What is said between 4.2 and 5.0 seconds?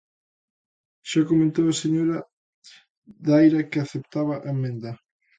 a emenda.